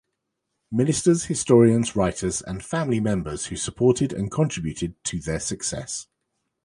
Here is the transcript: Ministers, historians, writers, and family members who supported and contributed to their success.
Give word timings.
Ministers, 0.71 1.25
historians, 1.25 1.95
writers, 1.95 2.41
and 2.41 2.65
family 2.65 2.99
members 2.99 3.45
who 3.45 3.55
supported 3.55 4.11
and 4.11 4.31
contributed 4.31 4.95
to 5.03 5.19
their 5.19 5.39
success. 5.39 6.07